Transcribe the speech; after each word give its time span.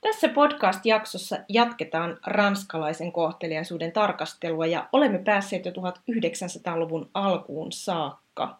Tässä 0.00 0.28
podcast-jaksossa 0.28 1.38
jatketaan 1.48 2.18
ranskalaisen 2.26 3.12
kohteliaisuuden 3.12 3.92
tarkastelua 3.92 4.66
ja 4.66 4.88
olemme 4.92 5.18
päässeet 5.18 5.64
jo 5.64 5.72
1900-luvun 5.72 7.10
alkuun 7.14 7.72
saakka. 7.72 8.58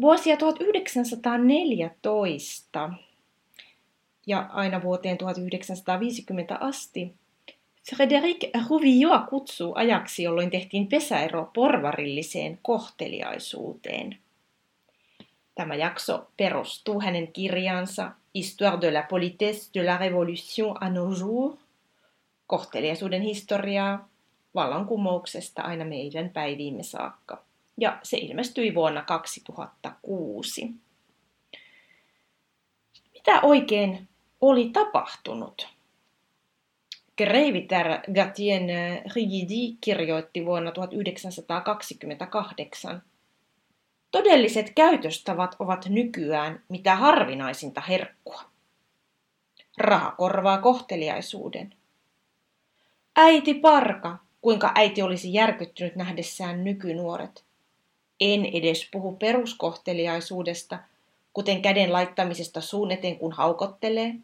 Vuosia 0.00 0.36
1914 0.36 2.90
ja 4.26 4.50
aina 4.52 4.82
vuoteen 4.82 5.18
1950 5.18 6.58
asti 6.60 7.14
Frédéric 7.94 8.50
Rouvilloa 8.68 9.18
kutsuu 9.18 9.74
ajaksi, 9.74 10.22
jolloin 10.22 10.50
tehtiin 10.50 10.86
pesäero 10.86 11.50
porvarilliseen 11.54 12.58
kohteliaisuuteen. 12.62 14.18
Tämä 15.54 15.74
jakso 15.74 16.26
perustuu 16.36 17.00
hänen 17.00 17.32
kirjaansa 17.32 18.10
Histoire 18.38 18.80
de 18.80 18.92
la 18.92 19.02
politesse 19.02 19.70
de 19.74 19.82
la 19.82 19.96
révolution 19.96 20.74
à 20.80 20.90
nos 20.90 21.18
jours, 21.18 21.58
kohteliaisuuden 22.46 23.22
historiaa 23.22 24.08
vallankumouksesta 24.54 25.62
aina 25.62 25.84
meidän 25.84 26.30
päiviimme 26.30 26.82
saakka. 26.82 27.42
Ja 27.80 27.98
se 28.02 28.16
ilmestyi 28.16 28.74
vuonna 28.74 29.02
2006. 29.02 30.70
Mitä 33.14 33.40
oikein 33.42 34.08
oli 34.40 34.70
tapahtunut? 34.72 35.68
Kreivitar 37.16 37.86
Gatien 38.14 38.68
Rigidi 39.14 39.76
kirjoitti 39.80 40.44
vuonna 40.44 40.72
1928 40.72 43.02
Todelliset 44.10 44.72
käytöstavat 44.74 45.56
ovat 45.58 45.86
nykyään 45.88 46.62
mitä 46.68 46.96
harvinaisinta 46.96 47.80
herkkua. 47.80 48.42
Raha 49.78 50.10
korvaa 50.10 50.58
kohteliaisuuden. 50.58 51.74
Äiti 53.16 53.54
parka, 53.54 54.16
kuinka 54.40 54.72
äiti 54.74 55.02
olisi 55.02 55.32
järkyttynyt 55.32 55.96
nähdessään 55.96 56.64
nykynuoret. 56.64 57.44
En 58.20 58.46
edes 58.46 58.88
puhu 58.92 59.16
peruskohteliaisuudesta, 59.16 60.78
kuten 61.32 61.62
käden 61.62 61.92
laittamisesta 61.92 62.60
suun 62.60 62.90
eteen 62.90 63.18
kun 63.18 63.32
haukottelee, 63.32 64.14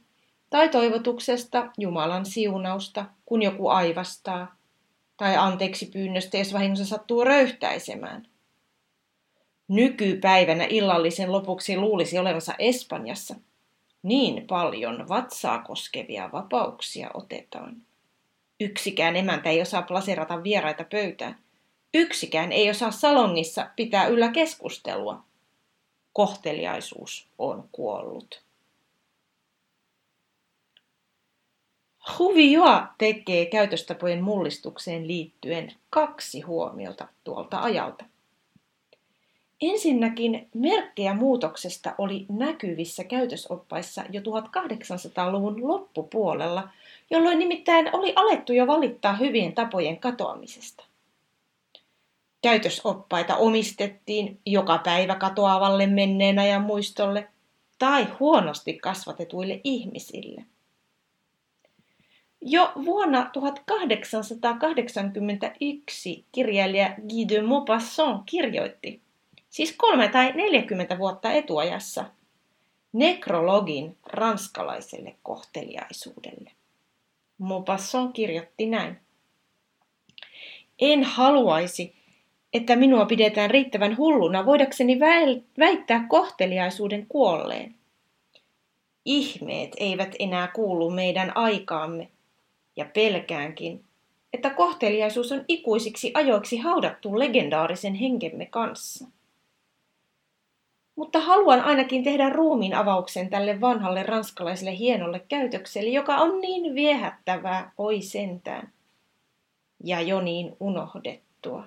tai 0.50 0.68
toivotuksesta 0.68 1.70
Jumalan 1.78 2.26
siunausta, 2.26 3.04
kun 3.26 3.42
joku 3.42 3.68
aivastaa, 3.68 4.54
tai 5.16 5.36
anteeksi 5.36 5.86
pyynnöstä, 5.86 6.36
jos 6.36 6.52
vahingossa 6.52 6.86
sattuu 6.86 7.24
röyhtäisemään– 7.24 8.26
Nykypäivänä 9.68 10.66
illallisen 10.68 11.32
lopuksi 11.32 11.76
luulisi 11.76 12.18
olevansa 12.18 12.54
Espanjassa. 12.58 13.34
Niin 14.02 14.46
paljon 14.46 15.08
vatsaa 15.08 15.62
koskevia 15.62 16.32
vapauksia 16.32 17.10
otetaan. 17.14 17.76
Yksikään 18.60 19.16
emäntä 19.16 19.50
ei 19.50 19.62
osaa 19.62 19.82
plaserata 19.82 20.42
vieraita 20.42 20.84
pöytään. 20.84 21.38
Yksikään 21.94 22.52
ei 22.52 22.70
osaa 22.70 22.90
salongissa 22.90 23.70
pitää 23.76 24.06
yllä 24.06 24.28
keskustelua. 24.28 25.24
Kohteliaisuus 26.12 27.28
on 27.38 27.68
kuollut. 27.72 28.42
Huvioa 32.18 32.86
tekee 32.98 33.46
käytöstapojen 33.46 34.22
mullistukseen 34.22 35.06
liittyen 35.06 35.72
kaksi 35.90 36.40
huomiota 36.40 37.08
tuolta 37.24 37.60
ajalta. 37.60 38.04
Ensinnäkin 39.70 40.48
merkkejä 40.54 41.14
muutoksesta 41.14 41.94
oli 41.98 42.26
näkyvissä 42.28 43.04
käytösoppaissa 43.04 44.04
jo 44.10 44.20
1800-luvun 44.20 45.68
loppupuolella, 45.68 46.68
jolloin 47.10 47.38
nimittäin 47.38 47.96
oli 47.96 48.12
alettu 48.16 48.52
jo 48.52 48.66
valittaa 48.66 49.16
hyvien 49.16 49.52
tapojen 49.52 49.98
katoamisesta. 49.98 50.84
Käytösoppaita 52.42 53.36
omistettiin 53.36 54.40
joka 54.46 54.78
päivä 54.78 55.14
katoavalle 55.14 55.86
menneen 55.86 56.38
ajan 56.38 56.62
muistolle 56.62 57.28
tai 57.78 58.06
huonosti 58.20 58.78
kasvatetuille 58.78 59.60
ihmisille. 59.64 60.44
Jo 62.40 62.72
vuonna 62.84 63.30
1881 63.32 66.24
kirjailija 66.32 66.88
Guy 66.88 67.28
de 67.28 67.42
Maupassant 67.42 68.22
kirjoitti– 68.26 69.00
siis 69.54 69.74
kolme 69.76 70.08
tai 70.08 70.32
40 70.32 70.98
vuotta 70.98 71.32
etuajassa, 71.32 72.04
nekrologin 72.92 73.96
ranskalaiselle 74.06 75.14
kohteliaisuudelle. 75.22 76.50
Maupassant 77.38 78.14
kirjoitti 78.14 78.66
näin. 78.66 79.00
En 80.78 81.04
haluaisi, 81.04 81.94
että 82.52 82.76
minua 82.76 83.06
pidetään 83.06 83.50
riittävän 83.50 83.96
hulluna 83.96 84.46
voidakseni 84.46 84.98
väittää 85.58 86.06
kohteliaisuuden 86.08 87.06
kuolleen. 87.06 87.74
Ihmeet 89.04 89.72
eivät 89.76 90.14
enää 90.18 90.48
kuulu 90.48 90.90
meidän 90.90 91.36
aikaamme, 91.36 92.08
ja 92.76 92.84
pelkäänkin, 92.94 93.84
että 94.32 94.50
kohteliaisuus 94.50 95.32
on 95.32 95.44
ikuisiksi 95.48 96.10
ajoiksi 96.14 96.56
haudattu 96.56 97.18
legendaarisen 97.18 97.94
henkemme 97.94 98.46
kanssa. 98.46 99.08
Mutta 100.96 101.20
haluan 101.20 101.60
ainakin 101.60 102.04
tehdä 102.04 102.28
ruumiin 102.28 102.74
avauksen 102.74 103.30
tälle 103.30 103.60
vanhalle 103.60 104.02
ranskalaiselle 104.02 104.78
hienolle 104.78 105.24
käytökselle, 105.28 105.90
joka 105.90 106.16
on 106.16 106.40
niin 106.40 106.74
viehättävää, 106.74 107.72
oi 107.78 108.02
sentään. 108.02 108.72
Ja 109.84 110.00
jo 110.00 110.20
niin 110.20 110.56
unohdettua. 110.60 111.64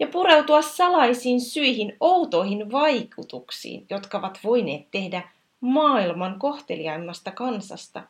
Ja 0.00 0.06
pureutua 0.06 0.62
salaisiin 0.62 1.40
syihin, 1.40 1.96
outoihin 2.00 2.72
vaikutuksiin, 2.72 3.86
jotka 3.90 4.18
ovat 4.18 4.38
voineet 4.44 4.90
tehdä 4.90 5.28
maailman 5.60 6.38
kohteliaimmasta 6.38 7.30
kansasta 7.30 8.02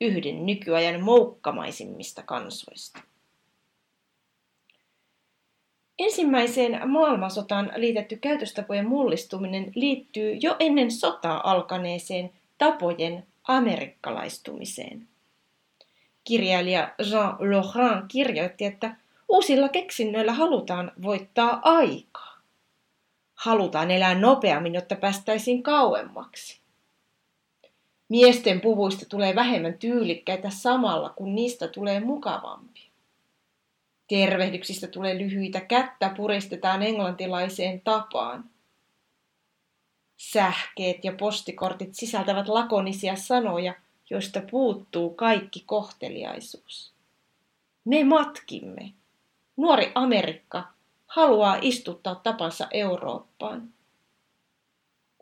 yhden 0.00 0.46
nykyajan 0.46 1.00
moukkamaisimmista 1.00 2.22
kansoista. 2.22 3.00
Ensimmäiseen 5.98 6.88
maailmansotaan 6.90 7.72
liitetty 7.76 8.16
käytöstapojen 8.16 8.88
mullistuminen 8.88 9.72
liittyy 9.74 10.38
jo 10.42 10.56
ennen 10.58 10.90
sotaa 10.90 11.50
alkaneeseen 11.50 12.30
tapojen 12.58 13.26
amerikkalaistumiseen. 13.48 15.08
Kirjailija 16.24 16.94
Jean 17.10 17.36
Laurent 17.38 18.04
kirjoitti, 18.08 18.64
että 18.64 18.96
uusilla 19.28 19.68
keksinnöillä 19.68 20.32
halutaan 20.32 20.92
voittaa 21.02 21.60
aikaa. 21.62 22.38
Halutaan 23.34 23.90
elää 23.90 24.14
nopeammin, 24.14 24.74
jotta 24.74 24.96
päästäisiin 24.96 25.62
kauemmaksi. 25.62 26.60
Miesten 28.08 28.60
puvuista 28.60 29.06
tulee 29.08 29.34
vähemmän 29.34 29.78
tyylikkäitä 29.78 30.50
samalla, 30.50 31.08
kun 31.08 31.34
niistä 31.34 31.68
tulee 31.68 32.00
mukavampia. 32.00 32.87
Tervehdyksistä 34.08 34.86
tulee 34.86 35.18
lyhyitä, 35.18 35.60
kättä 35.60 36.14
puristetaan 36.16 36.82
englantilaiseen 36.82 37.80
tapaan. 37.80 38.44
Sähkeet 40.16 41.04
ja 41.04 41.12
postikortit 41.12 41.94
sisältävät 41.94 42.48
lakonisia 42.48 43.16
sanoja, 43.16 43.74
joista 44.10 44.42
puuttuu 44.50 45.10
kaikki 45.10 45.62
kohteliaisuus. 45.66 46.92
Me 47.84 48.04
matkimme. 48.04 48.92
Nuori 49.56 49.92
Amerikka 49.94 50.64
haluaa 51.06 51.58
istuttaa 51.60 52.14
tapansa 52.14 52.66
Eurooppaan. 52.70 53.68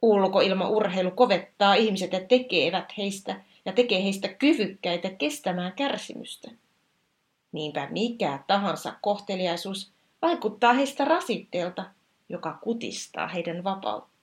Ulkoilmaurheilu 0.02 1.10
kovettaa 1.10 1.74
ihmiset 1.74 2.12
ja 2.12 2.20
tekevät 2.20 2.92
heistä 2.98 3.40
ja 3.64 3.72
tekee 3.72 4.02
heistä 4.02 4.28
kyvykkäitä 4.28 5.10
kestämään 5.10 5.72
kärsimystä. 5.72 6.50
Niinpä 7.52 7.88
mikä 7.90 8.38
tahansa 8.46 8.94
kohteliaisuus 9.02 9.92
vaikuttaa 10.22 10.72
heistä 10.72 11.04
rasitteelta, 11.04 11.84
joka 12.28 12.58
kutistaa 12.62 13.28
heidän 13.28 13.64
vapauttaan. 13.64 14.16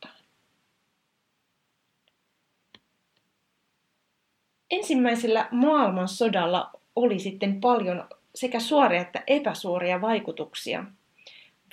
ensimmäisellä 4.74 5.48
maailmansodalla 5.52 6.72
oli 6.96 7.20
sitten 7.20 7.62
paljon 7.62 8.10
sekä 8.36 8.60
suoria 8.60 9.02
että 9.02 9.24
epäsuoria 9.28 10.02
vaikutuksia, 10.02 10.86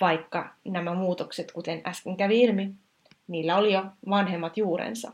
vaikka 0.01 0.55
nämä 0.65 0.93
muutokset, 0.93 1.51
kuten 1.51 1.81
äsken 1.87 2.17
kävi 2.17 2.41
ilmi, 2.41 2.71
niillä 3.27 3.57
oli 3.57 3.73
jo 3.73 3.85
vanhemmat 4.09 4.57
juurensa. 4.57 5.11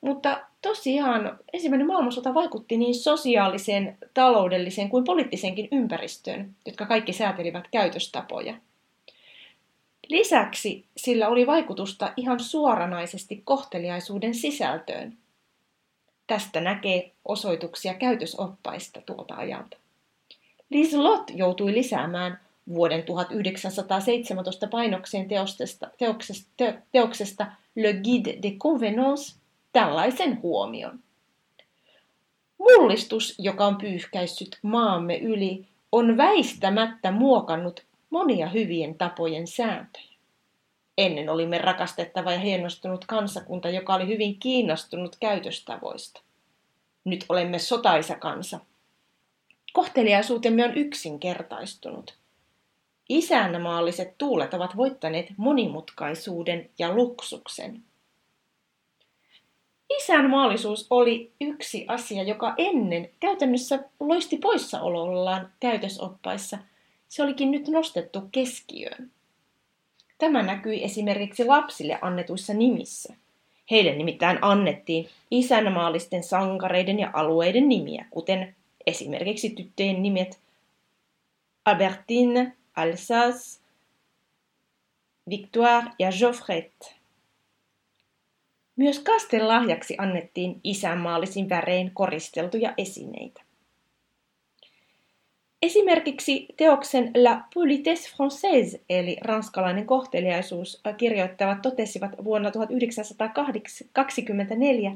Mutta 0.00 0.40
tosiaan 0.62 1.38
ensimmäinen 1.52 1.86
maailmansota 1.86 2.34
vaikutti 2.34 2.76
niin 2.76 2.94
sosiaaliseen, 2.94 3.98
taloudelliseen 4.14 4.88
kuin 4.88 5.04
poliittiseenkin 5.04 5.68
ympäristöön, 5.72 6.54
jotka 6.66 6.86
kaikki 6.86 7.12
säätelivät 7.12 7.64
käytöstapoja. 7.70 8.54
Lisäksi 10.08 10.84
sillä 10.96 11.28
oli 11.28 11.46
vaikutusta 11.46 12.12
ihan 12.16 12.40
suoranaisesti 12.40 13.42
kohteliaisuuden 13.44 14.34
sisältöön. 14.34 15.16
Tästä 16.26 16.60
näkee 16.60 17.12
osoituksia 17.24 17.94
käytösoppaista 17.94 19.00
tuolta 19.06 19.34
ajalta. 19.34 19.76
Liselot 20.70 21.30
joutui 21.34 21.72
lisäämään 21.72 22.40
vuoden 22.68 23.02
1917 23.02 24.66
painokseen 24.66 25.28
teoksesta, 25.28 25.90
teoksesta, 25.98 26.64
teoksesta 26.92 27.46
Le 27.74 27.92
Guide 27.92 28.38
de 28.42 28.50
Convenance 28.50 29.36
tällaisen 29.78 30.42
huomion. 30.42 30.98
Mullistus, 32.58 33.34
joka 33.38 33.66
on 33.66 33.76
pyyhkäissyt 33.76 34.58
maamme 34.62 35.16
yli, 35.18 35.66
on 35.92 36.16
väistämättä 36.16 37.10
muokannut 37.10 37.84
monia 38.10 38.48
hyvien 38.48 38.94
tapojen 38.94 39.46
sääntöjä. 39.46 40.18
Ennen 40.98 41.28
olimme 41.28 41.58
rakastettava 41.58 42.32
ja 42.32 42.38
hienostunut 42.38 43.04
kansakunta, 43.04 43.68
joka 43.68 43.94
oli 43.94 44.06
hyvin 44.06 44.40
kiinnostunut 44.40 45.16
käytöstavoista. 45.20 46.20
Nyt 47.04 47.24
olemme 47.28 47.58
sotaisa 47.58 48.14
kansa. 48.14 48.60
Kohteliaisuutemme 49.72 50.64
on 50.64 50.74
yksinkertaistunut. 50.74 52.14
Isänmaalliset 53.08 54.18
tuulet 54.18 54.54
ovat 54.54 54.76
voittaneet 54.76 55.26
monimutkaisuuden 55.36 56.70
ja 56.78 56.94
luksuksen. 56.94 57.87
Isänmaallisuus 59.90 60.86
oli 60.90 61.32
yksi 61.40 61.84
asia, 61.88 62.22
joka 62.22 62.54
ennen 62.58 63.10
käytännössä 63.20 63.84
loisti 64.00 64.36
poissaolollaan 64.36 65.52
käytösoppaissa. 65.60 66.58
Se 67.08 67.22
olikin 67.22 67.50
nyt 67.50 67.68
nostettu 67.68 68.20
keskiöön. 68.32 69.10
Tämä 70.18 70.42
näkyi 70.42 70.84
esimerkiksi 70.84 71.44
lapsille 71.44 71.98
annetuissa 72.02 72.54
nimissä. 72.54 73.14
Heille 73.70 73.94
nimittäin 73.94 74.38
annettiin 74.42 75.08
isänmaallisten 75.30 76.22
sankareiden 76.22 76.98
ja 76.98 77.10
alueiden 77.12 77.68
nimiä, 77.68 78.06
kuten 78.10 78.54
esimerkiksi 78.86 79.50
tyttöjen 79.50 80.02
nimet 80.02 80.40
Albertine, 81.64 82.56
Alsace, 82.76 83.60
Victoire 85.30 85.86
ja 85.98 86.10
Geoffrette. 86.18 86.97
Myös 88.78 88.98
kasten 88.98 89.48
lahjaksi 89.48 89.94
annettiin 89.98 90.60
isänmaallisin 90.64 91.48
värein 91.48 91.90
koristeltuja 91.94 92.74
esineitä. 92.76 93.42
Esimerkiksi 95.62 96.46
teoksen 96.56 97.10
La 97.16 97.40
politesse 97.54 98.10
française, 98.10 98.80
eli 98.90 99.16
ranskalainen 99.20 99.86
kohteliaisuus, 99.86 100.82
kirjoittavat 100.96 101.62
totesivat 101.62 102.10
vuonna 102.24 102.50
1924, 102.50 104.92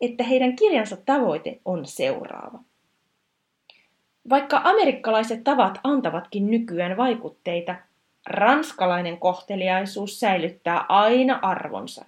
että 0.00 0.24
heidän 0.24 0.56
kirjansa 0.56 0.96
tavoite 0.96 1.60
on 1.64 1.86
seuraava. 1.86 2.58
Vaikka 4.30 4.60
amerikkalaiset 4.64 5.44
tavat 5.44 5.80
antavatkin 5.84 6.50
nykyään 6.50 6.96
vaikutteita, 6.96 7.74
ranskalainen 8.26 9.18
kohteliaisuus 9.18 10.20
säilyttää 10.20 10.84
aina 10.88 11.38
arvonsa. 11.42 12.04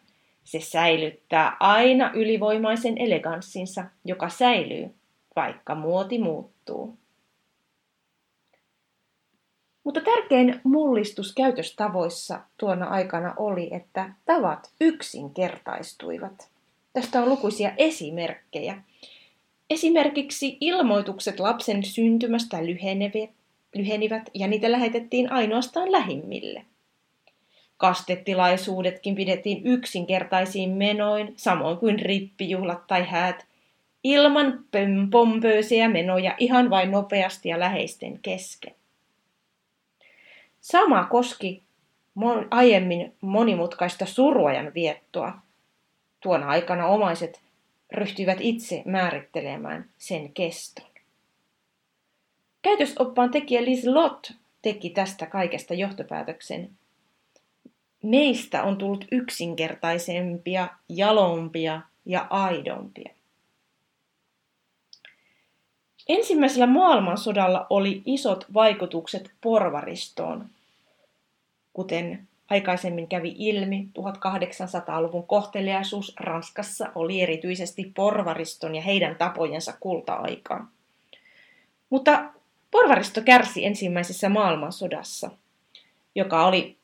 Se 0.46 0.60
säilyttää 0.60 1.56
aina 1.60 2.10
ylivoimaisen 2.14 2.98
eleganssinsa, 2.98 3.84
joka 4.04 4.28
säilyy, 4.28 4.94
vaikka 5.36 5.74
muoti 5.74 6.18
muuttuu. 6.18 6.98
Mutta 9.84 10.00
tärkein 10.00 10.60
mullistus 10.64 11.34
käytöstavoissa 11.34 12.40
tuona 12.56 12.86
aikana 12.86 13.34
oli, 13.36 13.68
että 13.74 14.12
tavat 14.24 14.70
yksinkertaistuivat. 14.80 16.48
Tästä 16.92 17.22
on 17.22 17.28
lukuisia 17.28 17.72
esimerkkejä. 17.76 18.82
Esimerkiksi 19.70 20.58
ilmoitukset 20.60 21.40
lapsen 21.40 21.82
syntymästä 21.82 22.58
lyhenivät 23.74 24.30
ja 24.34 24.48
niitä 24.48 24.72
lähetettiin 24.72 25.32
ainoastaan 25.32 25.92
lähimmille. 25.92 26.64
Kastetilaisuudetkin 27.76 29.14
pidettiin 29.14 29.66
yksinkertaisiin 29.66 30.70
menoin, 30.70 31.32
samoin 31.36 31.78
kuin 31.78 31.98
rippijuhlat 31.98 32.86
tai 32.86 33.06
häät, 33.06 33.46
ilman 34.04 34.64
pompöösiä 35.10 35.88
menoja 35.88 36.34
ihan 36.38 36.70
vain 36.70 36.90
nopeasti 36.90 37.48
ja 37.48 37.60
läheisten 37.60 38.18
kesken. 38.18 38.74
Sama 40.60 41.04
koski 41.04 41.62
aiemmin 42.50 43.14
monimutkaista 43.20 44.06
suruajan 44.06 44.74
viettoa. 44.74 45.32
Tuona 46.20 46.48
aikana 46.48 46.86
omaiset 46.86 47.40
ryhtyivät 47.92 48.38
itse 48.40 48.82
määrittelemään 48.84 49.90
sen 49.98 50.32
keston. 50.32 50.86
Käytösoppaan 52.62 53.30
tekijä 53.30 53.64
Liz 53.64 53.84
Lott 53.84 54.30
teki 54.62 54.90
tästä 54.90 55.26
kaikesta 55.26 55.74
johtopäätöksen. 55.74 56.70
Meistä 58.02 58.62
on 58.62 58.76
tullut 58.76 59.04
yksinkertaisempia, 59.12 60.68
jalompia 60.88 61.80
ja 62.06 62.26
aidompia. 62.30 63.10
Ensimmäisellä 66.08 66.66
maailmansodalla 66.66 67.66
oli 67.70 68.02
isot 68.04 68.46
vaikutukset 68.54 69.30
porvaristoon, 69.40 70.46
kuten 71.72 72.28
aikaisemmin 72.50 73.08
kävi 73.08 73.34
ilmi, 73.38 73.88
1800-luvun 73.98 75.26
kohteliaisuus 75.26 76.14
Ranskassa 76.20 76.92
oli 76.94 77.20
erityisesti 77.20 77.92
porvariston 77.94 78.74
ja 78.74 78.82
heidän 78.82 79.16
tapojensa 79.16 79.74
kulta-aikaa. 79.80 80.68
Mutta 81.90 82.24
porvaristo 82.70 83.20
kärsi 83.22 83.64
ensimmäisessä 83.66 84.28
maailmansodassa, 84.28 85.30
joka 86.14 86.46
oli 86.46 86.76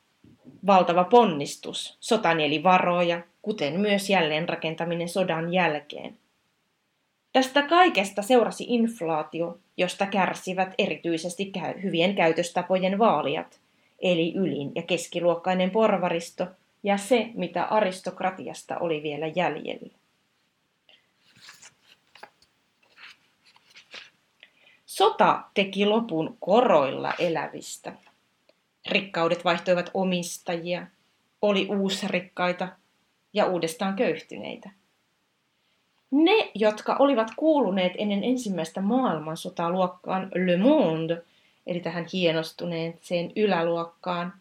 valtava 0.67 1.05
ponnistus. 1.05 1.97
Sota 2.01 2.35
nieli 2.35 2.63
varoja, 2.63 3.21
kuten 3.43 3.81
myös 3.81 4.11
jälleenrakentaminen 4.11 5.09
sodan 5.09 5.53
jälkeen. 5.53 6.19
Tästä 7.33 7.63
kaikesta 7.63 8.23
seurasi 8.23 8.65
inflaatio, 8.69 9.59
josta 9.77 10.07
kärsivät 10.07 10.75
erityisesti 10.79 11.53
hyvien 11.83 12.15
käytöstapojen 12.15 12.99
vaalijat, 12.99 13.61
eli 14.03 14.35
ylin- 14.37 14.73
ja 14.75 14.83
keskiluokkainen 14.83 15.71
porvaristo 15.71 16.47
ja 16.83 16.97
se, 16.97 17.31
mitä 17.35 17.65
aristokratiasta 17.65 18.79
oli 18.79 19.03
vielä 19.03 19.27
jäljellä. 19.27 19.99
Sota 24.87 25.43
teki 25.55 25.87
lopun 25.87 26.37
koroilla 26.41 27.13
elävistä. 27.19 27.93
Rikkaudet 28.93 29.45
vaihtoivat 29.45 29.91
omistajia, 29.95 30.87
oli 31.43 31.69
uusrikkaita 31.71 32.69
ja 33.33 33.47
uudestaan 33.47 33.97
köyhtyneitä. 33.97 34.71
Ne, 36.11 36.51
jotka 36.55 36.97
olivat 36.99 37.29
kuuluneet 37.37 37.93
ennen 37.99 38.25
ensimmäistä 38.25 38.81
maailmansotaa 38.81 39.71
luokkaan 39.71 40.31
Le 40.35 40.57
Monde, 40.57 41.23
eli 41.67 41.81
tähän 41.81 42.07
hienostuneeseen 42.13 43.33
yläluokkaan, 43.37 44.33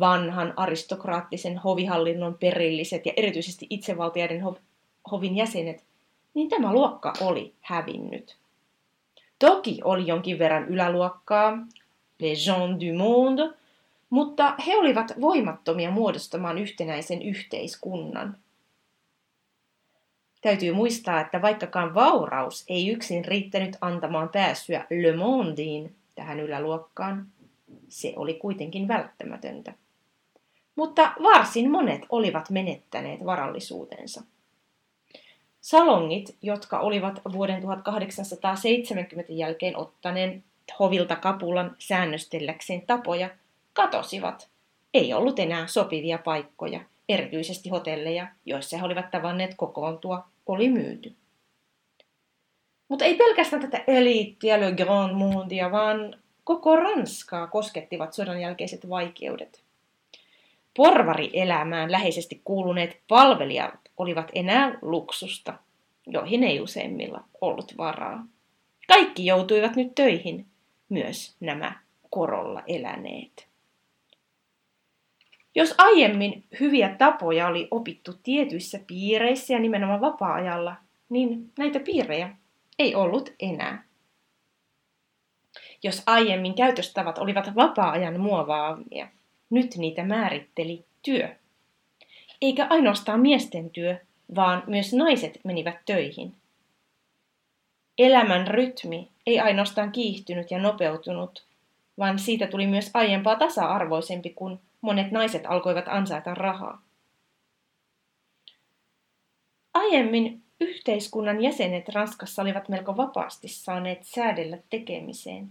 vanhan 0.00 0.52
aristokraattisen 0.56 1.58
hovihallinnon 1.58 2.34
perilliset 2.34 3.06
ja 3.06 3.12
erityisesti 3.16 3.66
itsevaltiaiden 3.70 4.42
hovin 5.10 5.36
jäsenet, 5.36 5.84
niin 6.34 6.48
tämä 6.48 6.72
luokka 6.72 7.12
oli 7.20 7.54
hävinnyt. 7.60 8.36
Toki 9.38 9.80
oli 9.84 10.06
jonkin 10.06 10.38
verran 10.38 10.68
yläluokkaa, 10.68 11.58
les 12.20 12.46
gens 12.46 12.80
du 12.80 12.98
monde, 12.98 13.54
mutta 14.10 14.54
he 14.66 14.76
olivat 14.76 15.12
voimattomia 15.20 15.90
muodostamaan 15.90 16.58
yhtenäisen 16.58 17.22
yhteiskunnan– 17.22 18.36
Täytyy 20.46 20.72
muistaa, 20.72 21.20
että 21.20 21.42
vaikkakaan 21.42 21.94
vauraus 21.94 22.64
ei 22.68 22.88
yksin 22.88 23.24
riittänyt 23.24 23.76
antamaan 23.80 24.28
pääsyä 24.28 24.86
Le 24.90 25.16
Mondiin, 25.16 25.94
tähän 26.14 26.40
yläluokkaan, 26.40 27.26
se 27.88 28.12
oli 28.16 28.34
kuitenkin 28.34 28.88
välttämätöntä. 28.88 29.72
Mutta 30.76 31.12
varsin 31.22 31.70
monet 31.70 32.02
olivat 32.08 32.50
menettäneet 32.50 33.24
varallisuutensa. 33.24 34.22
Salongit, 35.60 36.36
jotka 36.42 36.78
olivat 36.78 37.20
vuoden 37.32 37.62
1870 37.62 39.32
jälkeen 39.32 39.76
ottaneen 39.76 40.44
hovilta 40.78 41.16
kapulan 41.16 41.76
säännöstelläkseen 41.78 42.82
tapoja, 42.82 43.30
katosivat. 43.76 44.50
Ei 44.94 45.14
ollut 45.14 45.38
enää 45.38 45.66
sopivia 45.66 46.18
paikkoja, 46.18 46.80
erityisesti 47.08 47.68
hotelleja, 47.68 48.26
joissa 48.44 48.76
he 48.76 48.84
olivat 48.84 49.10
tavanneet 49.10 49.54
kokoontua, 49.56 50.28
oli 50.46 50.68
myyty. 50.68 51.14
Mutta 52.88 53.04
ei 53.04 53.14
pelkästään 53.14 53.62
tätä 53.62 53.84
eliittiä, 53.86 54.60
le 54.60 54.72
grand 54.72 55.14
mondia, 55.14 55.72
vaan 55.72 56.16
koko 56.44 56.76
Ranskaa 56.76 57.46
koskettivat 57.46 58.12
sodan 58.12 58.40
jälkeiset 58.40 58.88
vaikeudet. 58.88 59.62
Porvarielämään 60.76 61.92
läheisesti 61.92 62.40
kuuluneet 62.44 63.00
palvelijat 63.08 63.80
olivat 63.96 64.30
enää 64.34 64.78
luksusta, 64.82 65.54
joihin 66.06 66.44
ei 66.44 66.60
useimmilla 66.60 67.24
ollut 67.40 67.74
varaa. 67.78 68.26
Kaikki 68.88 69.26
joutuivat 69.26 69.76
nyt 69.76 69.94
töihin, 69.94 70.46
myös 70.88 71.36
nämä 71.40 71.80
korolla 72.10 72.62
eläneet. 72.66 73.48
Jos 75.56 75.74
aiemmin 75.78 76.44
hyviä 76.60 76.88
tapoja 76.98 77.46
oli 77.46 77.68
opittu 77.70 78.12
tietyissä 78.22 78.80
piireissä 78.86 79.54
ja 79.54 79.60
nimenomaan 79.60 80.00
vapaa-ajalla, 80.00 80.76
niin 81.08 81.52
näitä 81.58 81.80
piirejä 81.80 82.36
ei 82.78 82.94
ollut 82.94 83.32
enää. 83.40 83.84
Jos 85.82 86.02
aiemmin 86.06 86.54
käytöstavat 86.54 87.18
olivat 87.18 87.54
vapaa-ajan 87.54 88.20
muovaamia, 88.20 89.08
nyt 89.50 89.76
niitä 89.76 90.04
määritteli 90.04 90.84
työ. 91.02 91.28
Eikä 92.42 92.66
ainoastaan 92.70 93.20
miesten 93.20 93.70
työ, 93.70 93.98
vaan 94.34 94.62
myös 94.66 94.92
naiset 94.92 95.40
menivät 95.44 95.76
töihin. 95.86 96.34
Elämän 97.98 98.46
rytmi 98.46 99.08
ei 99.26 99.40
ainoastaan 99.40 99.92
kiihtynyt 99.92 100.50
ja 100.50 100.58
nopeutunut, 100.58 101.44
vaan 101.98 102.18
siitä 102.18 102.46
tuli 102.46 102.66
myös 102.66 102.90
aiempaa 102.94 103.36
tasa-arvoisempi, 103.36 104.30
kun 104.30 104.60
monet 104.86 105.10
naiset 105.10 105.42
alkoivat 105.46 105.84
ansaita 105.88 106.34
rahaa. 106.34 106.82
Aiemmin 109.74 110.42
yhteiskunnan 110.60 111.42
jäsenet 111.42 111.88
Ranskassa 111.88 112.42
olivat 112.42 112.68
melko 112.68 112.96
vapaasti 112.96 113.48
saaneet 113.48 114.04
säädellä 114.04 114.58
tekemiseen, 114.70 115.48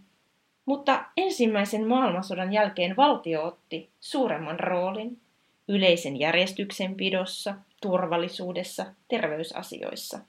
mutta 0.65 1.05
ensimmäisen 1.17 1.87
maailmansodan 1.87 2.53
jälkeen 2.53 2.97
valtio 2.97 3.45
otti 3.45 3.89
suuremman 3.99 4.59
roolin 4.59 5.17
yleisen 5.67 6.19
järjestyksen 6.19 6.95
pidossa, 6.95 7.55
turvallisuudessa, 7.81 8.85
terveysasioissa. 9.07 10.19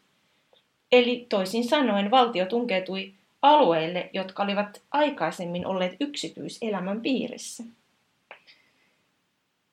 Eli 0.92 1.26
toisin 1.28 1.68
sanoen 1.68 2.10
valtio 2.10 2.46
tunkeutui 2.46 3.12
alueille, 3.42 4.10
jotka 4.12 4.42
olivat 4.42 4.82
aikaisemmin 4.90 5.66
olleet 5.66 5.96
yksityiselämän 6.00 7.00
piirissä. 7.00 7.64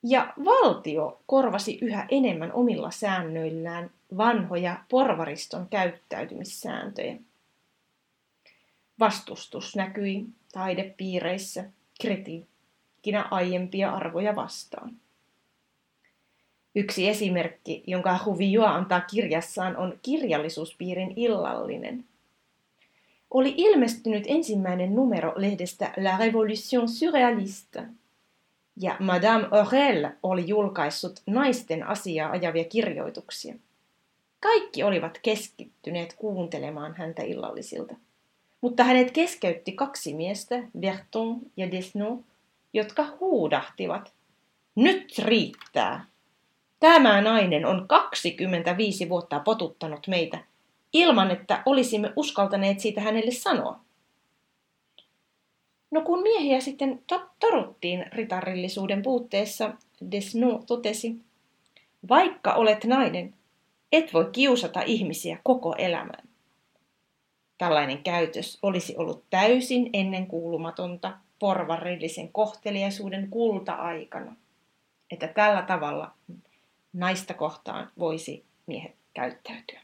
Ja 0.03 0.33
valtio 0.45 1.21
korvasi 1.25 1.77
yhä 1.81 2.05
enemmän 2.09 2.53
omilla 2.53 2.91
säännöillään 2.91 3.91
vanhoja 4.17 4.83
porvariston 4.89 5.67
käyttäytymissääntöjä. 5.69 7.15
Vastustus 8.99 9.75
näkyi 9.75 10.25
taidepiireissä 10.53 11.63
kritiikkinä 12.01 13.27
aiempia 13.31 13.91
arvoja 13.91 14.35
vastaan. 14.35 14.95
Yksi 16.75 17.09
esimerkki, 17.09 17.83
jonka 17.87 18.19
Huvio 18.25 18.63
antaa 18.65 19.01
kirjassaan, 19.01 19.77
on 19.77 19.99
kirjallisuuspiirin 20.01 21.13
illallinen. 21.15 22.05
Oli 23.31 23.53
ilmestynyt 23.57 24.23
ensimmäinen 24.27 24.95
numero 24.95 25.33
lehdestä 25.35 25.93
La 25.97 26.17
Révolution 26.17 26.87
surréaliste, 26.87 27.83
ja 28.77 28.95
Madame 28.99 29.47
Aurel 29.51 30.09
oli 30.23 30.47
julkaissut 30.47 31.19
naisten 31.27 31.87
asiaa 31.87 32.31
ajavia 32.31 32.63
kirjoituksia. 32.63 33.55
Kaikki 34.39 34.83
olivat 34.83 35.19
keskittyneet 35.21 36.13
kuuntelemaan 36.13 36.95
häntä 36.95 37.23
illallisilta. 37.23 37.95
Mutta 38.61 38.83
hänet 38.83 39.11
keskeytti 39.11 39.71
kaksi 39.71 40.13
miestä, 40.13 40.63
Berton 40.79 41.41
ja 41.57 41.71
Desno, 41.71 42.19
jotka 42.73 43.05
huudahtivat. 43.19 44.13
Nyt 44.75 45.19
riittää! 45.19 46.05
Tämä 46.79 47.21
nainen 47.21 47.65
on 47.65 47.87
25 47.87 49.09
vuotta 49.09 49.39
potuttanut 49.39 50.07
meitä, 50.07 50.39
ilman 50.93 51.31
että 51.31 51.63
olisimme 51.65 52.13
uskaltaneet 52.15 52.79
siitä 52.79 53.01
hänelle 53.01 53.31
sanoa. 53.31 53.79
No 55.93 56.01
kun 56.01 56.21
miehiä 56.21 56.59
sitten 56.59 57.03
toruttiin 57.39 58.05
ritarillisuuden 58.11 59.01
puutteessa, 59.01 59.73
Desno 60.11 60.63
totesi, 60.67 61.15
vaikka 62.09 62.53
olet 62.53 62.83
nainen, 62.83 63.33
et 63.91 64.13
voi 64.13 64.29
kiusata 64.31 64.81
ihmisiä 64.81 65.37
koko 65.43 65.75
elämän. 65.77 66.29
Tällainen 67.57 68.03
käytös 68.03 68.59
olisi 68.61 68.97
ollut 68.97 69.23
täysin 69.29 69.89
ennenkuulumatonta 69.93 71.17
porvarillisen 71.39 72.31
kohteliaisuuden 72.31 73.29
kulta-aikana, 73.29 74.35
että 75.11 75.27
tällä 75.27 75.61
tavalla 75.61 76.11
naista 76.93 77.33
kohtaan 77.33 77.91
voisi 77.99 78.45
miehet 78.65 78.95
käyttäytyä. 79.13 79.79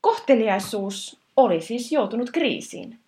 Kohteliaisuus 0.00 1.20
oli 1.36 1.60
siis 1.60 1.92
joutunut 1.92 2.30
kriisiin. 2.30 3.01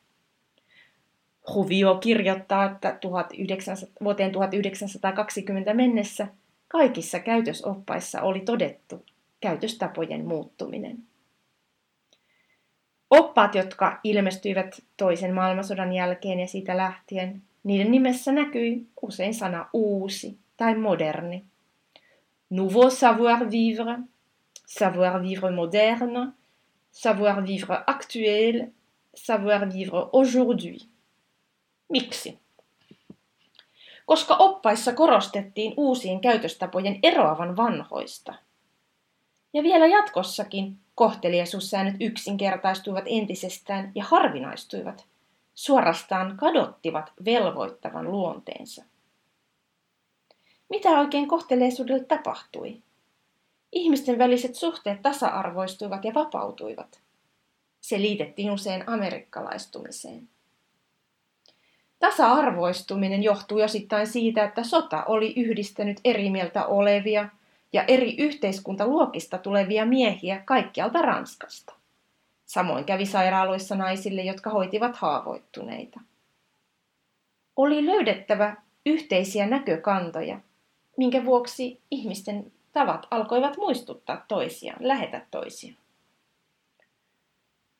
Huvio 1.55 1.95
kirjoittaa, 1.95 2.65
että 2.65 2.99
1900, 3.01 3.95
vuoteen 4.05 4.33
1920 4.33 5.75
mennessä 5.75 6.27
kaikissa 6.69 7.19
käytösoppaissa 7.19 8.23
oli 8.23 8.41
todettu 8.41 9.05
käytöstapojen 9.41 10.27
muuttuminen. 10.27 10.99
Oppaat, 13.11 13.55
jotka 13.55 14.01
ilmestyivät 14.05 14.83
toisen 14.97 15.35
maailmansodan 15.35 15.93
jälkeen 15.93 16.41
ja 16.41 16.47
siitä 16.47 16.77
lähtien, 16.77 17.43
niiden 17.65 17.91
nimessä 17.91 18.33
näkyi 18.33 18.87
usein 19.03 19.35
sana 19.35 19.69
uusi 19.73 20.39
tai 20.57 20.75
moderni. 20.75 21.45
Nouveau 22.51 22.91
savoir-vivre, 22.91 23.99
savoir-vivre 24.67 25.51
moderne, 25.51 26.33
savoir-vivre 26.93 27.85
actuel, 27.87 28.67
savoir-vivre 29.15 30.09
aujourd'hui. 30.13 30.94
Miksi? 31.89 32.39
Koska 34.07 34.35
oppaissa 34.35 34.93
korostettiin 34.93 35.75
uusien 35.77 36.21
käytöstapojen 36.21 36.99
eroavan 37.03 37.57
vanhoista. 37.57 38.35
Ja 39.53 39.63
vielä 39.63 39.87
jatkossakin 39.87 40.79
kohteliaisuussäännöt 40.95 41.97
yksinkertaistuivat 42.01 43.05
entisestään 43.07 43.93
ja 43.95 44.05
harvinaistuivat, 44.05 45.07
suorastaan 45.55 46.37
kadottivat 46.37 47.13
velvoittavan 47.25 48.11
luonteensa. 48.11 48.85
Mitä 50.69 50.89
oikein 50.89 51.29
kohteleisuudelle 51.29 52.05
tapahtui? 52.05 52.83
Ihmisten 53.73 54.19
väliset 54.19 54.55
suhteet 54.55 55.03
tasa-arvoistuivat 55.03 56.05
ja 56.05 56.15
vapautuivat. 56.15 57.01
Se 57.81 57.99
liitettiin 57.99 58.51
usein 58.51 58.89
amerikkalaistumiseen. 58.89 60.29
Tasa-arvoistuminen 62.05 63.23
johtui 63.23 63.63
osittain 63.63 64.07
siitä, 64.07 64.45
että 64.45 64.63
sota 64.63 65.05
oli 65.05 65.33
yhdistänyt 65.37 66.01
eri 66.05 66.31
mieltä 66.31 66.67
olevia 66.67 67.29
ja 67.73 67.85
eri 67.85 68.17
yhteiskuntaluokista 68.19 69.39
tulevia 69.39 69.87
miehiä 69.87 70.43
kaikkialta 70.45 71.03
Ranskasta. 71.03 71.75
Samoin 72.47 72.85
kävi 72.85 73.07
sairaaloissa 73.07 73.75
naisille, 73.75 74.23
jotka 74.23 74.51
hoitivat 74.51 74.97
haavoittuneita. 74.97 76.01
Oli 77.57 77.87
löydettävä 77.87 78.57
yhteisiä 78.87 79.47
näkökantoja 79.47 80.41
minkä 80.97 81.25
vuoksi 81.25 81.81
ihmisten 81.91 82.53
tavat 82.73 83.07
alkoivat 83.11 83.57
muistuttaa 83.57 84.25
toisiaan, 84.29 84.79
lähetä 84.81 85.27
toisiaan. 85.31 85.79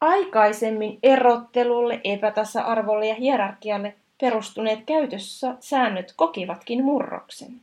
Aikaisemmin 0.01 0.99
erottelulle, 1.03 2.01
epätasa-arvolle 2.05 3.07
ja 3.07 3.15
hierarkialle 3.15 3.95
perustuneet 4.21 4.81
käytössä 4.87 5.57
säännöt 5.61 6.13
kokivatkin 6.17 6.85
murroksen. 6.85 7.61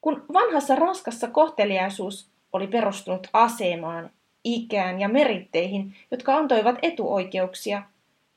Kun 0.00 0.24
vanhassa 0.32 0.76
Ranskassa 0.76 1.28
kohteliaisuus 1.28 2.30
oli 2.52 2.66
perustunut 2.66 3.26
asemaan, 3.32 4.10
ikään 4.44 5.00
ja 5.00 5.08
meritteihin, 5.08 5.96
jotka 6.10 6.36
antoivat 6.36 6.78
etuoikeuksia, 6.82 7.82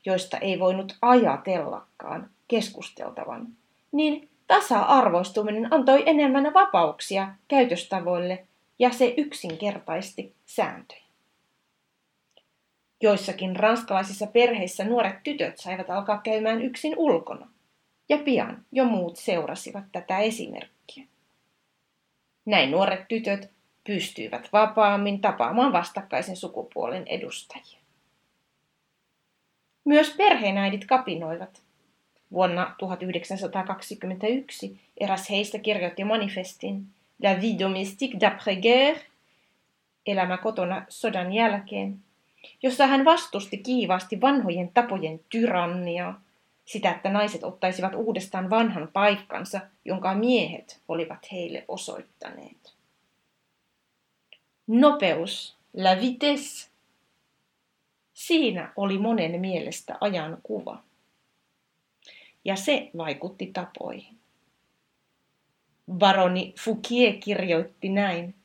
joista 0.05 0.37
ei 0.37 0.59
voinut 0.59 0.97
ajatellakaan 1.01 2.29
keskusteltavan, 2.47 3.47
niin 3.91 4.29
Tasa-arvoistuminen 4.47 5.73
antoi 5.73 6.03
enemmän 6.05 6.53
vapauksia 6.53 7.35
käytöstavoille 7.47 8.47
ja 8.79 8.91
se 8.91 9.13
yksinkertaisti 9.17 10.33
sääntöjä. 10.45 11.02
Joissakin 13.03 13.55
ranskalaisissa 13.55 14.27
perheissä 14.27 14.83
nuoret 14.83 15.23
tytöt 15.23 15.57
saivat 15.57 15.89
alkaa 15.89 16.21
käymään 16.21 16.61
yksin 16.61 16.93
ulkona, 16.97 17.49
ja 18.09 18.17
pian 18.17 18.65
jo 18.71 18.85
muut 18.85 19.17
seurasivat 19.17 19.83
tätä 19.91 20.19
esimerkkiä. 20.19 21.03
Näin 22.45 22.71
nuoret 22.71 23.07
tytöt 23.07 23.49
pystyivät 23.83 24.49
vapaammin 24.53 25.21
tapaamaan 25.21 25.73
vastakkaisen 25.73 26.35
sukupuolen 26.35 27.07
edustajia. 27.07 27.79
Myös 29.85 30.13
perheenäidit 30.17 30.85
kapinoivat. 30.85 31.61
Vuonna 32.31 32.75
1921 32.77 34.79
eräs 34.97 35.29
heistä 35.29 35.59
kirjoitti 35.59 36.03
manifestin 36.03 36.85
La 37.23 37.41
vie 37.41 37.59
domestique 37.59 38.19
d'après-guerre, 38.19 38.99
elämä 40.05 40.37
kotona 40.37 40.85
sodan 40.89 41.33
jälkeen, 41.33 41.99
jossa 42.63 42.87
hän 42.87 43.05
vastusti 43.05 43.57
kiivaasti 43.57 44.21
vanhojen 44.21 44.71
tapojen 44.73 45.19
tyranniaa, 45.29 46.21
sitä, 46.65 46.91
että 46.91 47.09
naiset 47.09 47.43
ottaisivat 47.43 47.95
uudestaan 47.95 48.49
vanhan 48.49 48.89
paikkansa, 48.93 49.61
jonka 49.85 50.15
miehet 50.15 50.81
olivat 50.87 51.31
heille 51.31 51.65
osoittaneet. 51.67 52.73
Nopeus, 54.67 55.57
la 55.73 56.01
vitesse. 56.01 56.69
Siinä 58.13 58.73
oli 58.75 58.97
monen 58.97 59.41
mielestä 59.41 59.97
ajan 60.01 60.37
kuva. 60.43 60.83
Ja 62.45 62.55
se 62.55 62.91
vaikutti 62.97 63.45
tapoihin. 63.53 64.17
Baroni 65.91 66.53
Fouquier 66.59 67.13
kirjoitti 67.13 67.89
näin. 67.89 68.35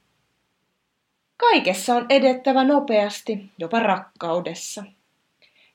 Kaikessa 1.39 1.95
on 1.95 2.07
edettävä 2.09 2.65
nopeasti, 2.65 3.51
jopa 3.59 3.81
rakkaudessa. 3.81 4.85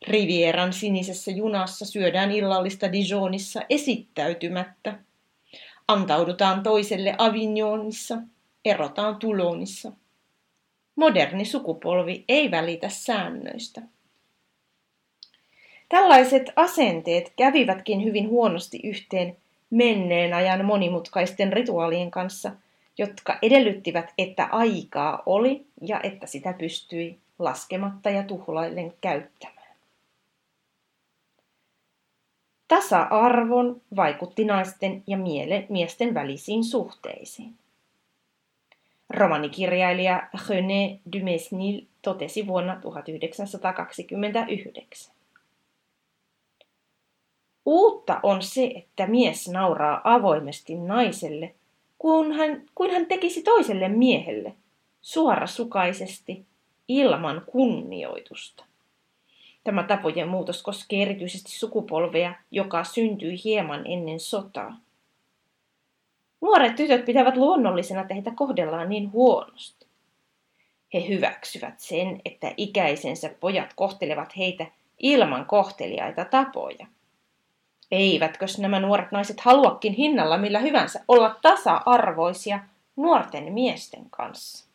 Rivieran 0.07 0.73
sinisessä 0.73 1.31
junassa 1.31 1.85
syödään 1.85 2.31
illallista 2.31 2.91
Dijonissa 2.91 3.61
esittäytymättä. 3.69 4.99
Antaudutaan 5.87 6.63
toiselle 6.63 7.15
Avignonissa, 7.17 8.17
erotaan 8.65 9.15
Toulonissa. 9.15 9.91
Moderni 10.95 11.45
sukupolvi 11.45 12.25
ei 12.29 12.51
välitä 12.51 12.89
säännöistä. 12.89 13.81
Tällaiset 15.89 16.43
asenteet 16.55 17.33
kävivätkin 17.37 18.03
hyvin 18.03 18.29
huonosti 18.29 18.79
yhteen 18.83 19.37
menneen 19.69 20.33
ajan 20.33 20.65
monimutkaisten 20.65 21.53
rituaalien 21.53 22.11
kanssa, 22.11 22.51
jotka 22.97 23.37
edellyttivät, 23.41 24.13
että 24.17 24.47
aikaa 24.51 25.23
oli 25.25 25.65
ja 25.81 25.99
että 26.03 26.27
sitä 26.27 26.53
pystyi 26.53 27.19
laskematta 27.39 28.09
ja 28.09 28.23
tuhlaillen 28.23 28.93
käyttämään. 29.01 29.75
Tasa-arvon 32.67 33.81
vaikutti 33.95 34.45
naisten 34.45 35.03
ja 35.07 35.17
miele, 35.17 35.65
miesten 35.69 36.13
välisiin 36.13 36.63
suhteisiin. 36.63 37.55
Romanikirjailija 39.09 40.29
René 40.49 40.99
Dumesnil 41.13 41.81
totesi 42.01 42.47
vuonna 42.47 42.79
1929. 42.81 45.15
Uutta 47.65 48.19
on 48.23 48.41
se, 48.41 48.71
että 48.75 49.07
mies 49.07 49.49
nauraa 49.49 50.01
avoimesti 50.03 50.75
naiselle, 50.75 51.55
kun 52.03 52.31
hän, 52.31 52.63
kun 52.75 52.89
hän 52.89 53.05
tekisi 53.05 53.43
toiselle 53.43 53.89
miehelle, 53.89 54.53
suorasukaisesti, 55.01 56.45
ilman 56.87 57.41
kunnioitusta. 57.45 58.65
Tämä 59.63 59.83
tapojen 59.83 60.27
muutos 60.27 60.63
koskee 60.63 61.01
erityisesti 61.01 61.51
sukupolvea, 61.51 62.35
joka 62.51 62.83
syntyi 62.83 63.43
hieman 63.43 63.87
ennen 63.87 64.19
sotaa. 64.19 64.77
Nuoret 66.41 66.75
tytöt 66.75 67.05
pitävät 67.05 67.37
luonnollisena, 67.37 68.01
että 68.01 68.13
heitä 68.13 68.31
kohdellaan 68.35 68.89
niin 68.89 69.11
huonosti. 69.11 69.85
He 70.93 71.07
hyväksyvät 71.07 71.79
sen, 71.79 72.21
että 72.25 72.53
ikäisensä 72.57 73.29
pojat 73.39 73.73
kohtelevat 73.75 74.37
heitä 74.37 74.65
ilman 74.99 75.45
kohteliaita 75.45 76.25
tapoja. 76.25 76.87
Eivätkö 77.93 78.45
nämä 78.57 78.79
nuoret 78.79 79.11
naiset 79.11 79.39
haluakin 79.39 79.93
hinnalla 79.93 80.37
millä 80.37 80.59
hyvänsä 80.59 81.03
olla 81.07 81.35
tasa-arvoisia 81.41 82.59
nuorten 82.95 83.53
miesten 83.53 84.09
kanssa? 84.09 84.67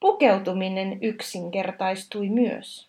Pukeutuminen 0.00 0.98
yksinkertaistui 1.02 2.28
myös. 2.28 2.88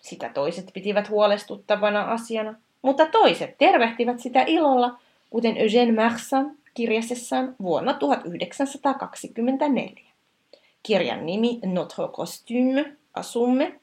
Sitä 0.00 0.28
toiset 0.28 0.70
pitivät 0.74 1.08
huolestuttavana 1.08 2.02
asiana, 2.02 2.54
mutta 2.82 3.06
toiset 3.06 3.58
tervehtivät 3.58 4.20
sitä 4.20 4.44
ilolla, 4.46 4.98
kuten 5.30 5.56
Eugène 5.56 5.94
Marsan 5.94 6.56
kirjasessaan 6.74 7.56
vuonna 7.62 7.94
1924. 7.94 10.02
Kirjan 10.82 11.26
nimi 11.26 11.60
Notre 11.64 12.08
costume, 12.08 12.96
asumme, 13.14 13.81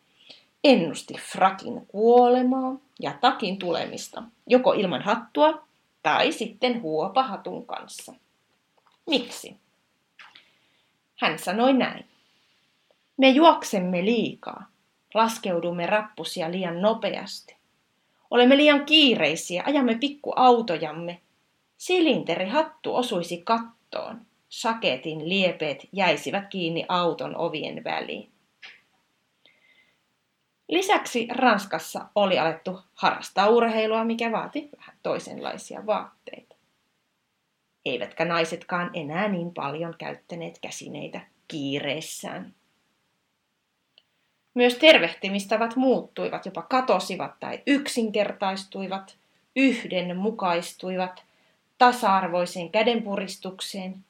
ennusti 0.63 1.13
frakin 1.13 1.85
kuolemaa 1.87 2.75
ja 2.99 3.13
takin 3.21 3.59
tulemista, 3.59 4.23
joko 4.47 4.73
ilman 4.73 5.01
hattua 5.01 5.63
tai 6.03 6.31
sitten 6.31 6.81
huopahatun 6.81 7.65
kanssa. 7.65 8.13
Miksi? 9.09 9.57
Hän 11.15 11.39
sanoi 11.39 11.73
näin. 11.73 12.05
Me 13.17 13.29
juoksemme 13.29 14.05
liikaa, 14.05 14.65
laskeudumme 15.13 15.85
rappusia 15.85 16.51
liian 16.51 16.81
nopeasti. 16.81 17.55
Olemme 18.31 18.57
liian 18.57 18.85
kiireisiä, 18.85 19.63
ajamme 19.65 19.95
pikkuautojamme. 19.95 21.21
Silinterihattu 21.77 22.95
osuisi 22.95 23.41
kattoon. 23.45 24.21
Saketin 24.49 25.29
liepeet 25.29 25.87
jäisivät 25.91 26.47
kiinni 26.47 26.85
auton 26.87 27.35
ovien 27.35 27.83
väliin. 27.83 28.29
Lisäksi 30.69 31.27
Ranskassa 31.32 32.05
oli 32.15 32.39
alettu 32.39 32.79
harrastaa 32.93 33.47
urheilua, 33.47 34.03
mikä 34.03 34.32
vaati 34.32 34.69
vähän 34.77 34.97
toisenlaisia 35.03 35.86
vaatteita. 35.86 36.55
Eivätkä 37.86 38.25
naisetkaan 38.25 38.89
enää 38.93 39.27
niin 39.27 39.53
paljon 39.53 39.95
käyttäneet 39.97 40.60
käsineitä 40.62 41.21
kiireessään. 41.47 42.53
Myös 44.53 44.75
tervehtimistavat 44.75 45.75
muuttuivat, 45.75 46.45
jopa 46.45 46.62
katosivat 46.62 47.39
tai 47.39 47.63
yksinkertaistuivat, 47.67 49.17
yhdenmukaistuivat 49.55 51.23
tasa-arvoiseen 51.77 52.71
kädenpuristukseen, 52.71 54.05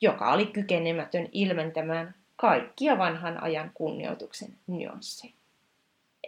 joka 0.00 0.32
oli 0.32 0.46
kykenemätön 0.46 1.28
ilmentämään 1.32 2.14
kaikkia 2.36 2.98
vanhan 2.98 3.42
ajan 3.42 3.70
kunnioituksen 3.74 4.56
nyansseja 4.66 5.37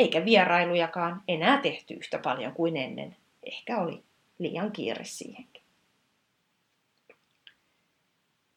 eikä 0.00 0.24
vierailujakaan 0.24 1.22
enää 1.28 1.58
tehty 1.58 1.94
yhtä 1.94 2.18
paljon 2.18 2.52
kuin 2.52 2.76
ennen. 2.76 3.16
Ehkä 3.42 3.78
oli 3.78 4.02
liian 4.38 4.72
kiire 4.72 5.04
siihenkin. 5.04 5.62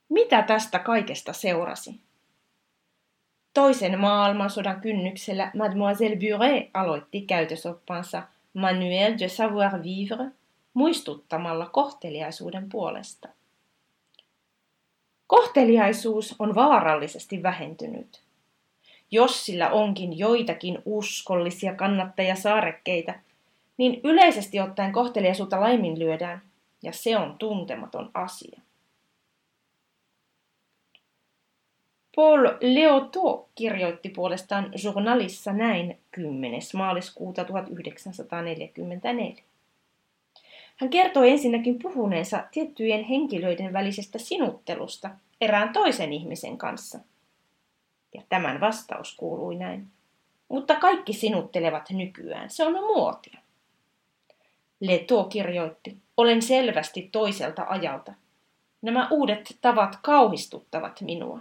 Mitä 0.10 0.42
tästä 0.42 0.80
kaikesta 0.80 1.34
seurasi? 1.34 2.02
Toisen 3.54 4.00
maailmansodan 4.00 4.82
kynnyksellä 4.82 5.52
Mademoiselle 5.56 6.16
Buret 6.16 6.70
aloitti 6.74 7.22
käytösoppansa 7.22 8.24
Manuel 8.54 9.14
de 9.20 9.28
savoir-vivre 9.28 10.32
muistuttamalla 10.74 11.66
kohteliaisuuden 11.66 12.70
puolesta. 12.70 13.30
Kohteliaisuus 15.28 16.36
on 16.40 16.56
vaarallisesti 16.56 17.44
vähentynyt 17.44 18.23
jos 19.14 19.46
sillä 19.46 19.70
onkin 19.70 20.18
joitakin 20.20 20.80
uskollisia 20.86 21.76
kannattajasaarekkeita, 21.76 23.14
niin 23.78 24.02
yleisesti 24.04 24.60
ottaen 24.60 24.92
kohteliaisuutta 24.92 25.60
laiminlyödään, 25.60 26.42
ja 26.84 26.94
se 26.94 27.18
on 27.18 27.36
tuntematon 27.40 28.12
asia. 28.14 28.62
Paul 32.16 32.48
Leoto 32.62 33.50
kirjoitti 33.56 34.10
puolestaan 34.10 34.72
journalissa 34.84 35.54
näin 35.54 35.98
10. 36.12 36.62
maaliskuuta 36.74 37.46
1944. 37.46 39.44
Hän 40.76 40.90
kertoi 40.90 41.30
ensinnäkin 41.30 41.80
puhuneensa 41.80 42.44
tiettyjen 42.52 43.04
henkilöiden 43.04 43.74
välisestä 43.74 44.20
sinuttelusta 44.20 45.10
erään 45.42 45.74
toisen 45.74 46.14
ihmisen 46.14 46.58
kanssa– 46.58 47.00
ja 48.14 48.22
tämän 48.30 48.60
vastaus 48.60 49.16
kuului 49.16 49.56
näin. 49.56 49.88
Mutta 50.50 50.76
kaikki 50.76 51.14
sinuttelevat 51.14 51.90
nykyään, 51.90 52.50
se 52.50 52.66
on 52.66 52.74
muotia. 52.74 53.40
Leto 54.80 55.24
kirjoitti, 55.24 55.98
olen 56.18 56.42
selvästi 56.42 57.10
toiselta 57.12 57.66
ajalta. 57.70 58.14
Nämä 58.82 59.08
uudet 59.12 59.58
tavat 59.62 59.96
kauhistuttavat 60.02 61.02
minua. 61.02 61.40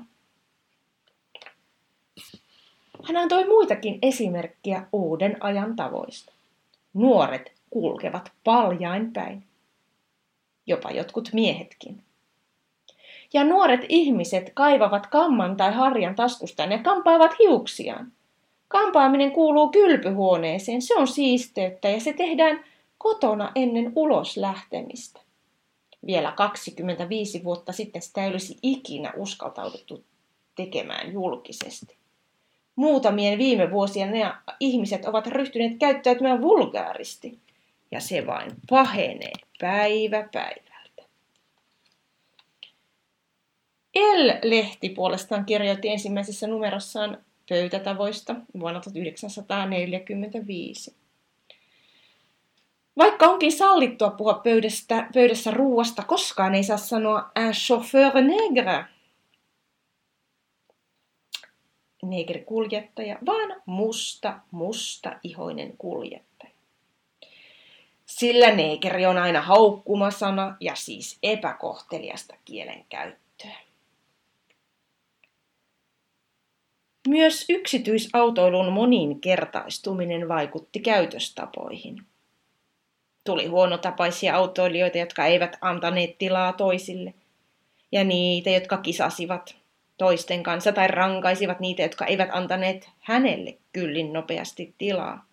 Hän 3.09 3.17
antoi 3.17 3.47
muitakin 3.47 3.99
esimerkkiä 4.03 4.87
uuden 4.93 5.37
ajan 5.41 5.77
tavoista. 5.77 6.33
Nuoret 6.95 7.53
kulkevat 7.71 8.33
paljain 8.45 9.13
päin. 9.13 9.45
Jopa 10.67 10.91
jotkut 10.91 11.29
miehetkin. 11.33 12.05
Ja 13.33 13.45
nuoret 13.45 13.81
ihmiset 13.89 14.51
kaivavat 14.55 15.07
kamman 15.07 15.57
tai 15.57 15.73
harjan 15.73 16.15
taskustaan 16.15 16.73
ja 16.73 16.79
kampaavat 16.79 17.39
hiuksiaan. 17.39 18.13
Kampaaminen 18.69 19.33
kuuluu 19.33 19.69
kylpyhuoneeseen, 19.69 20.83
se 20.83 20.95
on 20.95 21.09
siisteyttä 21.09 21.89
ja 21.89 22.01
se 22.01 22.13
tehdään 22.13 22.65
kotona 22.99 23.53
ennen 23.55 23.93
ulos 23.97 24.37
lähtemistä. 24.37 25.21
Vielä 26.07 26.33
25 26.33 27.45
vuotta 27.45 27.73
sitten 27.73 28.03
sitä 28.03 28.25
ei 28.25 28.31
olisi 28.31 28.59
ikinä 28.63 29.13
uskaltauduttu 29.17 30.05
tekemään 30.57 31.13
julkisesti. 31.13 31.97
Muutamien 32.77 33.39
viime 33.39 33.71
vuosien 33.71 34.11
ne 34.11 34.33
ihmiset 34.61 35.05
ovat 35.05 35.27
ryhtyneet 35.27 35.79
käyttäytymään 35.79 36.43
vulgaaristi, 36.43 37.39
ja 37.91 38.01
se 38.01 38.27
vain 38.27 38.51
pahenee 38.71 39.33
päivä 39.61 40.29
päivältä. 40.33 40.72
El-lehti 43.95 44.89
puolestaan 44.89 45.45
kirjoitti 45.45 45.89
ensimmäisessä 45.89 46.47
numerossaan 46.47 47.19
pöytätavoista 47.49 48.35
vuonna 48.61 48.81
1945. 48.81 50.97
Vaikka 52.99 53.27
onkin 53.27 53.53
sallittua 53.53 54.11
puhua 54.11 54.35
pöydästä, 54.35 55.09
pöydässä 55.15 55.51
ruuasta, 55.51 56.03
koskaan 56.03 56.55
ei 56.55 56.65
saa 56.65 56.77
sanoa 56.77 57.31
un 57.39 57.53
chauffeur 57.53 58.13
nègre, 58.15 58.85
negrikuljettaja, 62.03 63.19
vaan 63.27 63.63
musta, 63.67 64.41
musta 64.51 65.19
ihoinen 65.23 65.77
kuljettaja. 65.77 66.53
Sillä 68.07 68.51
neekeri 68.51 69.07
on 69.07 69.19
aina 69.19 69.41
haukkumasana 69.41 70.57
ja 70.61 70.75
siis 70.75 71.19
epäkohteliasta 71.23 72.35
kielenkäyttöä. 72.45 73.22
Myös 77.09 77.45
yksityisautoilun 77.49 78.73
moninkertaistuminen 78.73 80.29
vaikutti 80.29 80.81
käytöstapoihin. 80.81 82.03
Tuli 83.25 83.47
huonotapaisia 83.47 84.37
autoilijoita, 84.37 84.99
jotka 84.99 85.27
eivät 85.27 85.59
antaneet 85.61 86.19
tilaa 86.19 86.53
toisille, 86.53 87.15
ja 87.93 88.05
niitä, 88.05 88.51
jotka 88.51 88.77
kisasivat 88.77 89.57
toisten 89.99 90.43
kanssa 90.43 90.73
tai 90.73 90.89
rankaisivat 90.89 91.61
niitä, 91.61 91.83
jotka 91.83 92.07
eivät 92.07 92.29
antaneet 92.33 92.91
hänelle 93.01 93.57
kyllin 93.73 94.13
nopeasti 94.13 94.75
tilaa. 94.79 95.27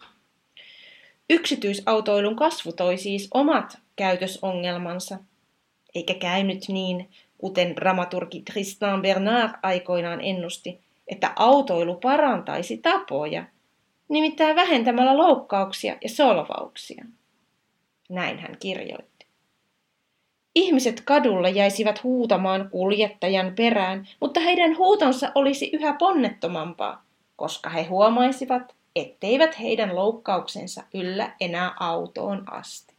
Yksityisautoilun 1.29 2.35
kasvu 2.35 2.71
toi 2.71 2.97
siis 2.97 3.27
omat 3.33 3.77
käytösongelmansa, 3.95 5.17
eikä 5.95 6.13
käynyt 6.13 6.67
niin, 6.67 7.09
kuten 7.37 7.75
dramaturgi 7.75 8.41
Tristan 8.41 9.01
Bernard 9.01 9.53
aikoinaan 9.63 10.21
ennusti, 10.21 10.79
että 11.09 11.33
autoilu 11.35 11.95
parantaisi 11.95 12.77
tapoja, 12.77 13.45
nimittäin 14.09 14.55
vähentämällä 14.55 15.17
loukkauksia 15.17 15.97
ja 16.03 16.09
solvauksia. 16.09 17.05
Näin 18.09 18.39
hän 18.39 18.57
kirjoitti. 18.59 19.25
Ihmiset 20.55 21.01
kadulla 21.01 21.49
jäisivät 21.49 22.03
huutamaan 22.03 22.69
kuljettajan 22.69 23.53
perään, 23.55 24.07
mutta 24.21 24.39
heidän 24.39 24.77
huutonsa 24.77 25.31
olisi 25.35 25.69
yhä 25.73 25.93
ponnettomampaa, 25.93 27.05
koska 27.35 27.69
he 27.69 27.83
huomaisivat, 27.83 28.75
etteivät 28.95 29.59
heidän 29.59 29.95
loukkauksensa 29.95 30.83
yllä 30.93 31.35
enää 31.39 31.73
autoon 31.79 32.53
asti. 32.53 32.93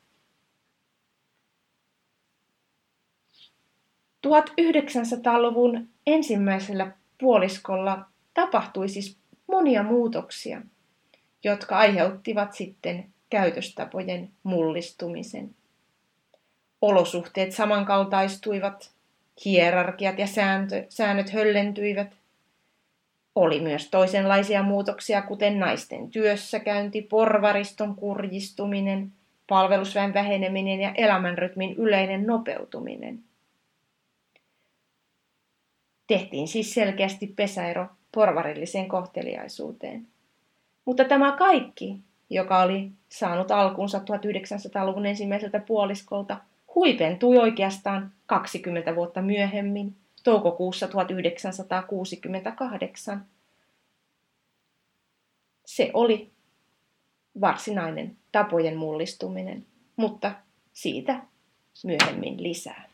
1900-luvun 4.27 5.89
ensimmäisellä 6.07 6.93
puoliskolla 7.21 8.05
tapahtui 8.35 8.89
siis 8.89 9.17
monia 9.47 9.83
muutoksia, 9.83 10.63
jotka 11.45 11.79
aiheuttivat 11.79 12.53
sitten 12.53 13.07
käytöstapojen 13.31 14.31
mullistumisen. 14.43 15.55
Olosuhteet 16.83 17.53
samankaltaistuivat, 17.53 18.91
hierarkiat 19.45 20.19
ja 20.19 20.27
sääntö, 20.27 20.87
säännöt 20.89 21.33
höllentyivät. 21.33 22.17
Oli 23.35 23.61
myös 23.61 23.91
toisenlaisia 23.91 24.63
muutoksia, 24.63 25.23
kuten 25.23 25.59
naisten 25.59 26.11
työssäkäynti, 26.11 27.03
porvariston 27.03 27.95
kurjistuminen, 27.95 29.13
palvelusväen 29.47 30.15
väheneminen 30.15 30.81
ja 30.81 30.95
elämänrytmin 30.95 31.75
yleinen 31.77 32.27
nopeutuminen. 32.27 33.30
Tehtiin 36.11 36.49
siis 36.49 36.75
selkeästi 36.75 37.27
pesäero 37.27 37.87
porvarilliseen 38.15 38.89
kohteliaisuuteen. 38.89 40.09
Mutta 40.85 41.05
tämä 41.05 41.33
kaikki, 41.33 42.01
joka 42.31 42.63
oli 42.63 42.91
saanut 43.09 43.51
alkunsa 43.51 43.99
1900-luvun 43.99 45.07
ensimmäiseltä 45.07 45.61
puoliskolta, 45.61 46.37
huipentui 46.75 47.39
oikeastaan 47.39 48.13
20 48.27 48.97
vuotta 48.97 49.23
myöhemmin, 49.23 49.97
toukokuussa 50.25 50.89
1968. 50.89 53.27
Se 55.67 55.91
oli 55.95 56.31
varsinainen 57.41 58.17
tapojen 58.33 58.77
mullistuminen, 58.77 59.67
mutta 59.97 60.33
siitä 60.73 61.23
myöhemmin 61.85 62.43
lisää. 62.43 62.90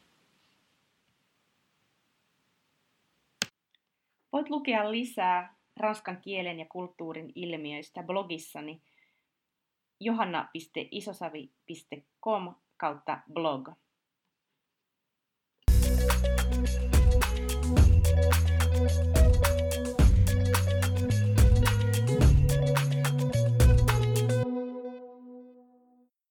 Voit 4.37 4.51
lukea 4.51 4.91
lisää 4.91 5.57
ranskan 5.77 6.21
kielen 6.21 6.59
ja 6.59 6.67
kulttuurin 6.69 7.33
ilmiöistä 7.35 8.03
blogissani 8.03 8.83
johanna.isosavi.com 10.01 12.55
kautta 12.77 13.21
blog. 13.33 13.69